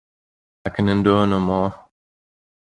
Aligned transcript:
I 0.65 0.71
can 0.71 0.89
endure 0.89 1.27
no 1.27 1.39
more. 1.39 1.79